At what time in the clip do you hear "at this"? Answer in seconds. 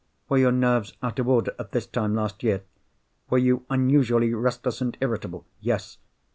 1.59-1.85